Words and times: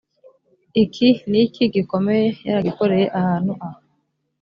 iki 0.83 1.09
n 1.31 1.33
iki 1.43 1.63
gikomeye 1.73 2.25
yaragikoreye 2.45 3.05
ahantu 3.19 3.51
aha 3.67 3.79